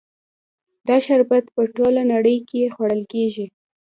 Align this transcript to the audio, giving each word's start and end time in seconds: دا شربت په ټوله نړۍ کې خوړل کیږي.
دا 0.87 0.97
شربت 1.05 1.45
په 1.55 1.61
ټوله 1.75 2.01
نړۍ 2.13 2.37
کې 2.49 2.71
خوړل 2.73 3.01
کیږي. 3.13 3.45